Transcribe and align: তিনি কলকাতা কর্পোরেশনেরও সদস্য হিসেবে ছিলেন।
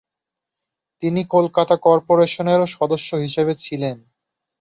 তিনি 1.03 1.21
কলকাতা 1.33 1.75
কর্পোরেশনেরও 1.85 2.67
সদস্য 2.75 3.09
হিসেবে 3.15 3.53
ছিলেন। 3.63 3.97